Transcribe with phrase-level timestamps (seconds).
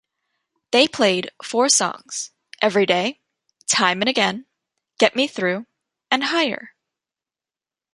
[0.71, 3.19] They played four songs: "Everyday",
[3.71, 4.47] "Time and Again",
[4.97, 5.67] "Get Me Through",
[6.09, 6.73] and "Higher".